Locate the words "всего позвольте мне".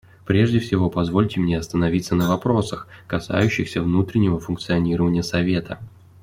0.59-1.59